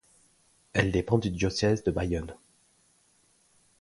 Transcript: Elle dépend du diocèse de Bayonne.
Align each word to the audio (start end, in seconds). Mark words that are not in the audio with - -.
Elle 0.73 0.91
dépend 0.91 1.19
du 1.19 1.29
diocèse 1.29 1.83
de 1.83 1.91
Bayonne. 1.91 2.33